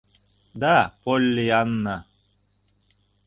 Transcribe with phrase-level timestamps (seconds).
[0.61, 1.97] —Да, Поллианна.